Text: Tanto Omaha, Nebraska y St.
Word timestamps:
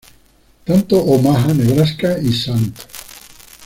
Tanto 0.65 0.97
Omaha, 1.05 1.53
Nebraska 1.53 2.17
y 2.19 2.29
St. 2.29 2.75